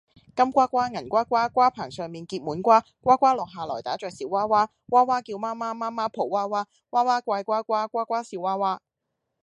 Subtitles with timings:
[0.35, 2.83] 金瓜瓜，銀瓜瓜，瓜棚上面結滿瓜。
[3.01, 8.81] 瓜瓜落下來，打着小娃娃；娃娃叫媽媽，媽媽抱娃娃；娃娃怪瓜瓜，瓜瓜笑娃娃